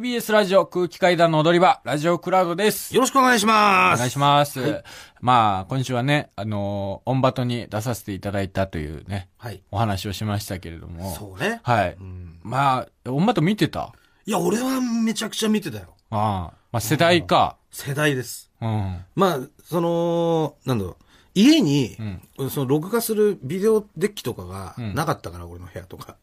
[0.00, 2.94] TBS ラジオ空気階段の踊り場、ラジオクラウドです。
[2.94, 3.98] よろしくお願いします。
[3.98, 4.58] お願いします。
[4.58, 4.84] はい
[5.20, 9.62] まあ、今週はね、あのーオンバトに出させていただいたというね、はい。
[9.70, 11.14] お話をしましたけれども。
[11.14, 11.60] そうね。
[11.64, 11.96] はい。
[12.00, 13.92] うんまあ、オンバト見てた？
[14.24, 15.94] いや、俺はめちゃくちゃ見てたよ。
[16.08, 16.56] ああ。
[16.72, 17.58] まあ、世代か。
[17.70, 18.50] 世代です。
[18.62, 19.04] うん。
[19.14, 20.96] まあ、その、なんだろう。
[21.34, 21.98] 家に、
[22.38, 26.16] うんその録画するビデオデッキとかがうんなかったから、俺の部屋とか。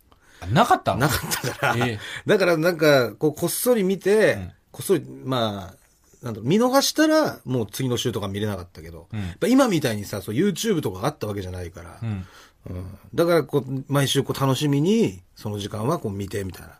[0.45, 0.99] なかったの？
[1.01, 1.87] なかったから。
[1.87, 12.25] ええだからなんか、こう、こっそり見て、うんこっそり、まあ、なんだ見逃したら、もう次の週とか見れなかったけど、うんやっぱ今みたいにさ、そう YouTube とかがあったわけじゃないから、うん。
[12.69, 16.77] うんだからこう、毎週こう楽しみに、その時間はこう見てみたいな。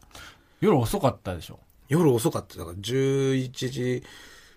[0.61, 1.59] 夜遅かったでしょ？
[1.87, 2.57] 夜遅かった。
[2.59, 4.03] だから11時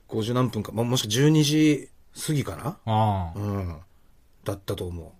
[0.08, 1.88] 50何分か、まあ、もしくは12時
[2.26, 3.32] 過ぎかな？
[3.36, 3.76] うん。
[4.44, 5.14] だったと思だか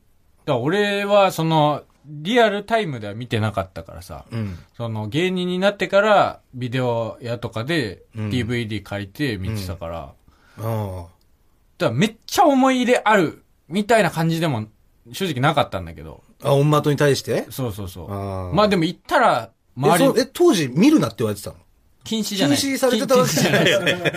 [0.46, 4.36] ら俺は、その、リアルタイムでは見てなかったからさ、う。
[4.36, 4.58] うん。
[4.76, 10.12] その芸人になってから、ビデオ屋とかでうん DVD 借りて見てたから、あ
[10.58, 11.02] あ。
[11.78, 14.66] だからめっちゃ思い入れある、みたいな感じでも、
[15.12, 16.22] 正直なかったんだけど。
[16.42, 17.46] あ、オンマトに対して？
[17.50, 18.12] そうそうそう。
[18.12, 21.56] ああまあでも行ったら、え周り、え、当時見るなって言われてたの？
[22.02, 22.56] 禁止じゃない。
[22.56, 24.12] 禁止されてたわけじゃないよね。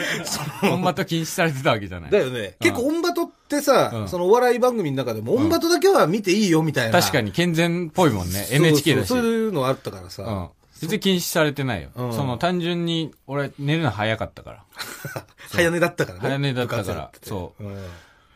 [0.61, 2.11] ほんまと禁止されてたわけじゃない。
[2.11, 2.55] だよね。
[2.59, 6.99] 結構オンバトってさ、うんそのお笑い番組の中でも、オンバトだけは見ていいよみたいな。
[6.99, 8.33] 確かに健全っぽいもんね。
[8.33, 9.07] そう NHK だし。
[9.07, 10.23] そういうのあったからさ。
[10.23, 10.49] うん。
[10.81, 11.89] 別に禁止されてないよ。
[11.95, 14.63] うんその単純に、俺寝るの早かったから。
[15.51, 16.21] 早寝だったからね。
[16.21, 17.75] 早寝だったからそううん。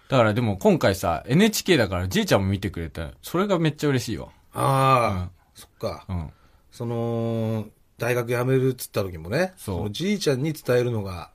[0.10, 3.10] だからでも今回さ、NHK だからじいちゃんも見てくれた。
[3.22, 4.30] それがめっちゃ嬉しいわ。
[4.54, 6.06] ああ、うんそっか。
[6.08, 6.30] うん。
[6.72, 7.66] その、
[7.98, 11.32] 大学辞めるっつった時もね、そうのじいちゃんに伝えるのが、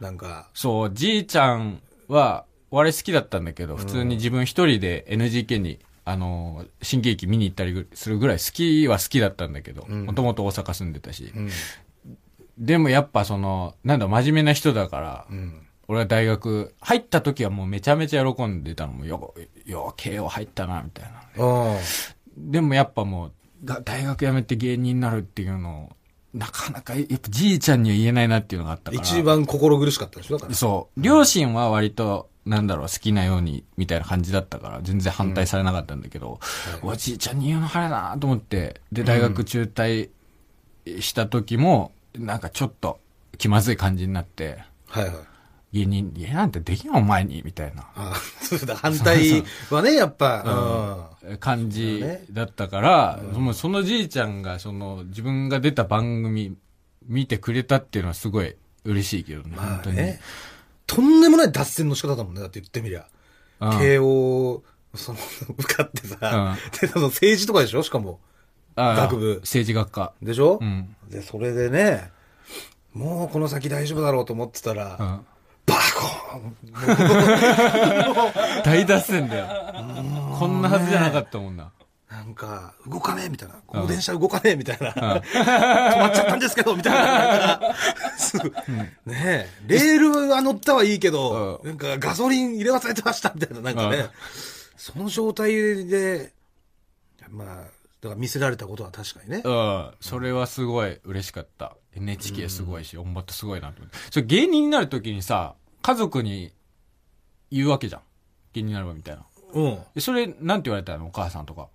[0.00, 11.32] なんか、そう、じいちゃんは、お笑い好きだったんだけど、普通に自分一人で NGK に、あのー、新喜劇見に行ったりするぐらい好きは好きだったんだけど、うんもともと大阪住んでたし。
[11.36, 11.50] うん。
[12.58, 15.66] でもやっぱその、なんだ、真面目な人だから、うん。
[15.86, 19.34] 俺は大学、入った時はもうめちゃめちゃ喜んでたのも、よ、
[19.66, 21.76] よ、慶応入ったな、みたいな。
[22.38, 23.32] でもやっぱもう、
[23.66, 25.96] が大学辞めて芸人になるっていうのを、
[26.32, 29.02] なかなか、やっぱじいちゃんには言えないなっていうのがあったから。
[29.02, 30.54] 一番心苦しかったでしょだから。
[30.54, 31.00] そう。
[31.00, 36.40] 両親は割と、なんだろう、好きなように、みたいな感じだったから、全然反対されなかったんだけど、
[36.82, 40.10] おじいちゃんに言うの早いなと思って、で、大学中退
[41.00, 43.00] した時も、なんかちょっと
[43.38, 44.58] 気まずい感じになって、
[44.88, 45.14] はいはい。
[45.72, 47.82] 芸人、芸なんてできんお前に、みたいな。
[47.94, 48.14] ああ、
[48.44, 51.10] そうだ、反対はね、やっぱ、
[51.40, 56.56] 感じだったから、もうそのじいちゃんが、その、自分が出た番組
[57.06, 58.54] 見てくれたっていうのはすごい
[58.84, 59.56] 嬉しいけどね、うん。
[59.56, 59.96] 本当に。
[60.94, 63.06] とんでもない脱線の仕方だもんね、だって言ってみりゃ。
[63.60, 64.62] うん慶応、
[64.94, 65.18] その、
[65.58, 67.82] 受かってさ、で、その政治とかでしょ？
[67.82, 68.18] しかも。
[68.74, 70.12] あ学部政治学科。
[70.22, 70.58] でしょ？
[70.60, 70.96] うん。
[71.08, 72.10] で、それでね、
[72.92, 75.26] もうこの先大丈夫だろうと思ってたら、うん。
[75.64, 76.56] バコーン
[78.64, 79.46] 大脱線だよ。
[80.38, 81.70] こんなはずじゃなかったもんな。
[82.12, 83.54] なんか、動かねえみたいな。
[83.66, 84.92] この電車動かねえみたいな。
[84.92, 87.06] 止まっちゃったんですけど、みたいな。
[87.06, 87.74] なんか
[88.18, 88.58] すぐね
[89.06, 93.62] え、レールは乗ったはいいけど、うなんかガソリン入れ忘れてました、みたいな。
[93.62, 94.10] なんかうんね、
[94.76, 96.34] その状態で、
[97.30, 97.70] まあ、だか
[98.10, 99.50] ら見せられたことは確かにねう。
[99.50, 99.90] ん。
[100.02, 101.76] それはすごい嬉しかった。
[101.94, 103.96] NHK すごいし、オンバットすごいなと思って。
[104.10, 106.52] それ芸人になるときにさ、家族に
[107.50, 108.02] 言うわけじゃん。
[108.52, 109.24] 芸人になればみたいな。
[109.54, 109.78] うん。
[109.94, 111.06] でそれ、なんて言われたの？
[111.06, 111.68] お母さんとか。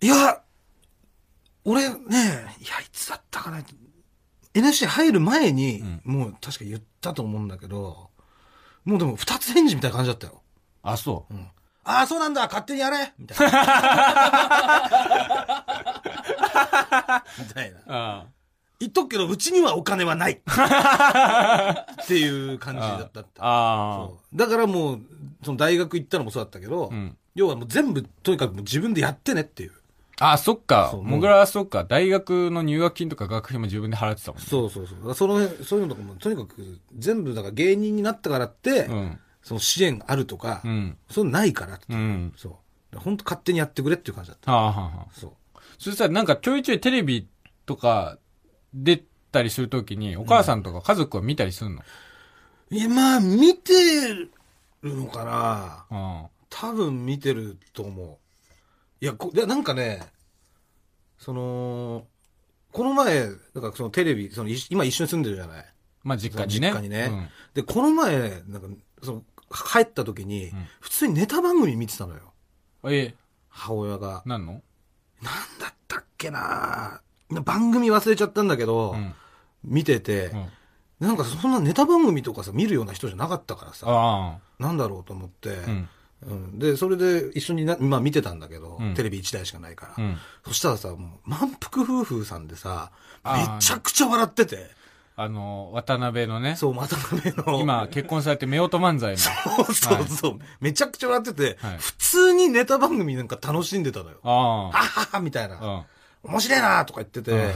[0.00, 0.42] いや、
[1.64, 1.96] 俺ね、
[2.60, 3.62] いや、いつだったかな。
[4.54, 8.10] NSC 入る前に、もう確か言ったと思うんだけど、
[8.84, 10.42] もうでも二つ返事みたいな感じだったよ。
[10.82, 11.34] あ、そう。
[11.34, 11.42] うん。
[11.84, 13.46] ああ、そうなんだ、勝手にやれみたいな。
[17.38, 17.78] みたいな。
[17.86, 18.26] あ
[18.80, 23.22] 言っとくけど、うちにはお金はない っていう感じだった。
[23.22, 23.28] だ
[24.48, 25.00] からもう、
[25.44, 29.72] その大学行ったのもそうだったけど、うん要はもう全部、とにかく自分でやってねっていう。
[30.20, 30.32] あ。
[30.32, 30.92] あ、そっか。
[31.02, 31.84] もぐらはそっか。
[31.84, 34.46] 大学の入学金とか学費も自分で払ってたもんね。
[34.48, 35.14] そうそうそう。
[35.14, 39.18] その辺、そういうのとかも、とにかく、全部、だから芸人になったからって、うん。
[39.42, 40.96] その支援あるとか、うん。
[41.10, 42.32] そういうのないからって、うん。
[42.36, 42.98] そう。
[42.98, 44.52] 本当勝手にやってくれっていう感じだった。
[44.52, 45.32] はあ、はあはあ、そう。
[45.78, 47.26] それさ、なんかちょいちょいテレビ
[47.66, 48.18] とか
[48.74, 49.02] 出
[49.32, 51.82] たりするときに、お母さんとか家族は見たりするの、
[52.70, 53.72] いや、まあ、見て
[54.82, 58.16] るのかなうん、多分見てると思う。
[59.00, 60.02] いや、こいやなんかね、
[61.18, 62.06] その、
[62.72, 65.66] この前、だからそのテレビ、そのい今一緒に住んでるじゃない。
[66.02, 66.68] まあ実家にね。
[66.68, 68.68] 実家にねで、この前、なんか、
[69.02, 70.50] その、帰った時に、ん
[70.80, 72.20] 普通にネタ番組見てたのよ。
[72.82, 72.94] うん。
[72.94, 73.14] え、
[73.48, 74.22] 母親が。
[74.26, 74.52] なんの？
[74.52, 74.62] なん
[75.58, 77.00] だったっけな
[77.30, 79.14] 番組忘れちゃったんだけど、うん。
[79.64, 80.46] 見てて、うん
[81.00, 85.88] なんかそんなネタ番組とかさ、見るような人じゃなかったからさ、あなんだろうと思って、あ。
[86.26, 86.32] うん。
[86.32, 90.04] うんで、それで一緒にな、まあ見てたんだけど、うんテレビ1台しかないから。
[90.04, 90.16] うん。
[90.44, 92.90] そしたらさ、もう、満腹夫婦さんでさ、
[93.24, 94.70] めちゃくちゃ笑ってて、
[95.14, 97.60] あの、渡辺のね、そう、渡辺の。
[97.60, 99.18] 今結婚されて夫婦漫才の。
[99.18, 104.18] そうそうそう、めちゃくちゃ笑ってて、はい普通にネタ番組なんか楽しんでたのよ。
[104.22, 105.58] あはははみたいな。
[105.60, 105.86] あ。
[106.24, 107.52] 面白いなとか言ってて、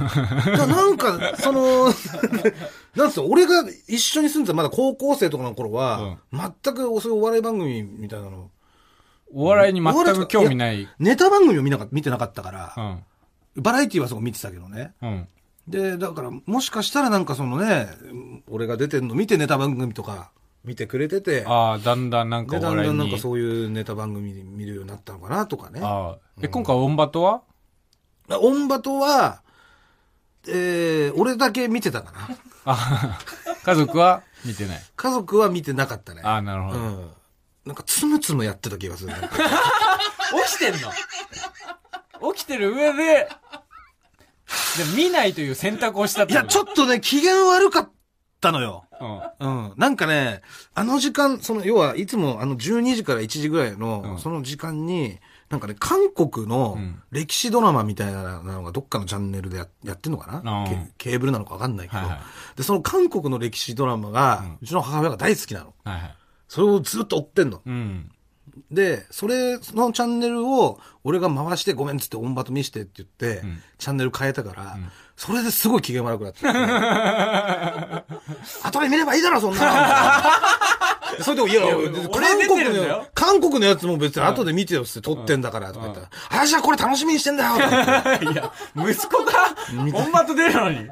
[0.56, 1.86] なんか、その、
[2.96, 8.50] なんつうの、俺が一緒に住んでたまだ高校生とかの頃は、全くそういうお笑い番組みたいなの、
[9.36, 10.88] お笑いに全く興味ない。
[10.98, 13.62] ネタ番組を見なか見てなかったからう、ん。
[13.62, 14.94] バラエティはそこ見てたけどね。
[15.02, 15.28] うん。
[15.68, 17.88] で、だから、もしかしたらなんかそのね、
[18.48, 20.30] 俺が出てんの見てネタ番組とか
[20.64, 22.88] 見てくれてて、ああ、だんだんなんかで、お笑いに。
[22.88, 25.80] だんだんなんかそういうネタ番組見るようになったのかなとかね。
[25.82, 26.18] ああ。
[26.40, 27.42] え、今回オンバトは？
[28.30, 29.42] オンバトは、
[30.48, 32.36] えー、俺だけ見てたかな。
[32.64, 33.18] あ
[33.64, 34.82] 家族は見てない。
[34.96, 36.22] 家族は見てなかったね。
[36.24, 36.78] ああ、なるほど。
[36.78, 37.10] うん。
[37.66, 39.12] なんかつむつむやってた気がする。
[40.46, 42.32] 起きてんの？
[42.32, 43.28] 起きてる上で、で
[44.96, 47.90] 見ないという選択をしたっていや、ちょっっとね、機嫌悪かっ
[48.40, 48.84] たのよ。
[48.98, 49.22] と。
[49.40, 49.72] うん。
[49.76, 50.42] なんかね、
[50.74, 55.18] あの時間、その、要はいつもあの12時から1時ぐらいの、うんその時間に、
[55.50, 60.68] なんかね、韓国のうん歴史ドラマみたいなのがどっかのチャンネルでややってんのかな、うん
[60.98, 62.18] ケケーブルなのかわかんないけど、はいはい
[62.56, 65.74] で、その韓国の歴史ドラマが、うちの母親が大好きなの。
[65.84, 65.92] うん。
[65.92, 66.14] はいはい。
[66.48, 67.62] それをずっと追ってんの。
[67.64, 68.10] うん。
[68.70, 74.76] で、それ、そのチャンネルを、俺が回してごめんっつってオンバト見してって言って、んチャンネル変えたから、
[75.16, 76.46] それですごい機嫌悪くなって。
[78.66, 80.22] 後で見ればいいだろ、そんな
[81.18, 81.20] の。
[81.22, 86.10] それでも、いや、俺韓国の、韓国のやつも別に後で見てよって撮ってんだから、とか言ったら、
[86.42, 87.56] あ、じゃあこれ楽しみにしてんだよ
[88.32, 89.32] いや、息子が
[89.98, 90.88] オンバト出るのに。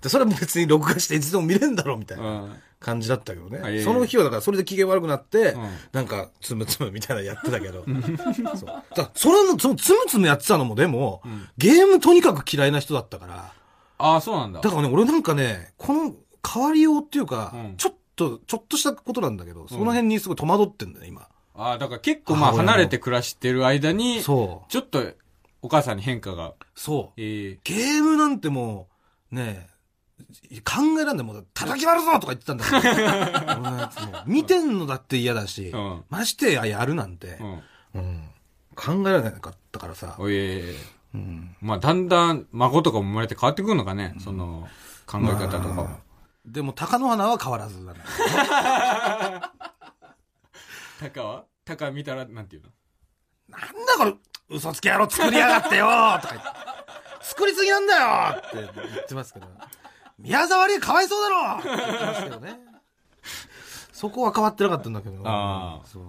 [0.00, 3.60] でそれも別に録画していつでも見れんだろ、みたいうなん感じだったけどね。
[3.64, 5.56] えその日はだからそれで機嫌悪くなってん、
[5.92, 7.84] なんか、つむつむみたいなのやってたけど。
[8.56, 11.22] そうだそれの、そのつむつむやってたのもでも、
[11.56, 13.52] ゲームとにかく嫌いな人だったから、
[13.98, 14.60] ああ、そうなんだ。
[14.60, 16.14] だからね、俺なんかね、この
[16.46, 21.28] 変わりようっていうかうん、ちょっと、ちょっとしたことなんだけど、その辺にすごい戸惑ってんだよね、今。
[21.54, 24.70] ああ、だから結構まあ離れて暮らしてる間に、そう。
[24.70, 25.04] ちょっと
[25.62, 26.54] お母さんに変化が。
[26.74, 27.20] そう。
[27.20, 28.88] ええゲームなんても
[29.30, 29.71] う、ねえ、
[30.64, 33.58] 考えらんでもう、叩き割るぞとか言ってたんだから。
[33.60, 37.62] 俺のやつも見てんのだって嫌だし、うんましてややるなんてう、ん。
[37.94, 38.28] うん
[38.74, 40.16] 考えられなかったからさ。
[40.18, 40.74] おいえ
[41.14, 44.66] うんまあだんだん孫とかも生まれて変わってくるのかね、その
[45.06, 45.98] 考え方とかまは。
[46.46, 48.00] でも、鷹の花は変わらずだね。
[50.98, 51.44] タカは？
[51.64, 52.68] タカ見たらなんていうの？
[53.48, 54.14] なんだこれ、
[54.56, 55.86] 嘘つき野郎作りやがってよ
[56.20, 56.48] とか言って。
[57.22, 58.02] 作りすぎなんだよ
[58.38, 58.64] って言
[59.02, 59.46] ってますけど。
[60.22, 62.60] 宮沢りえかわいそうだろって 言ってますけどね。
[63.92, 65.20] そこは変わってなかったんだけど。
[65.24, 66.02] ああそう。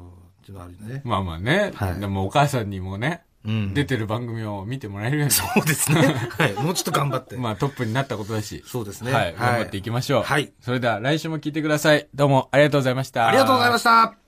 [0.46, 1.02] ちょっとあるよね。
[1.06, 1.72] まあまあね。
[1.76, 5.32] はいでもお母さんにもね、うん出てる番組を見てもらえるように。
[5.32, 6.02] そうですね。
[6.38, 6.54] はい。
[6.54, 7.36] もうちょっと頑張って。
[7.38, 8.64] まあトップになったことだし。
[8.66, 9.12] そうですね。
[9.12, 9.36] はい。
[9.36, 10.24] 頑張っていきましょう。
[10.24, 10.54] はい。
[10.62, 12.08] それでは来週も聞いてください。
[12.14, 13.28] どうもありがとうございました。
[13.28, 14.23] ありがとうございました。